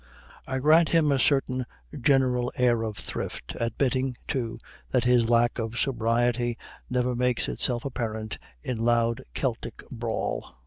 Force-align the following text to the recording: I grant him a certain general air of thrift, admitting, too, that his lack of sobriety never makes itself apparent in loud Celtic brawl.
I 0.47 0.57
grant 0.57 0.89
him 0.89 1.11
a 1.11 1.19
certain 1.19 1.63
general 1.95 2.51
air 2.55 2.81
of 2.81 2.97
thrift, 2.97 3.55
admitting, 3.59 4.17
too, 4.27 4.57
that 4.89 5.03
his 5.03 5.29
lack 5.29 5.59
of 5.59 5.77
sobriety 5.77 6.57
never 6.89 7.13
makes 7.13 7.47
itself 7.47 7.85
apparent 7.85 8.39
in 8.63 8.79
loud 8.79 9.21
Celtic 9.35 9.83
brawl. 9.91 10.57